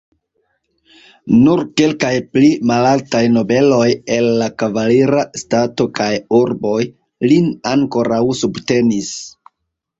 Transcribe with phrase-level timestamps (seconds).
[1.41, 3.85] Nur kelkaj pli malaltaj nobeloj
[4.17, 6.77] el la kavalira stato kaj urboj
[7.33, 9.17] lin ankoraŭ subtenis.